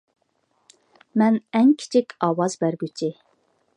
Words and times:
مەن 1.21 1.37
ئەڭ 1.59 1.69
كىچىك 1.83 2.17
ئاۋاز 2.29 2.57
بەرگۈچى 2.65 3.13